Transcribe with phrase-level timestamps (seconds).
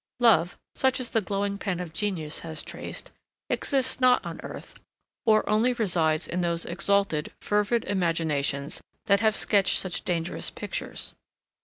[0.19, 3.11] Love, such as the glowing pen of genius has traced,
[3.51, 4.79] exists not on earth,
[5.27, 11.13] or only resides in those exalted, fervid imaginations that have sketched such dangerous pictures.